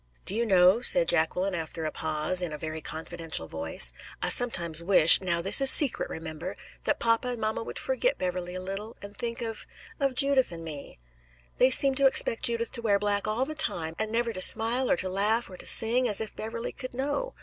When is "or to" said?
14.89-15.07, 15.51-15.67